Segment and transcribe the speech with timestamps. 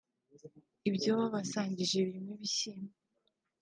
[0.89, 2.93] Ibyo babasangije birimo ibishyimbo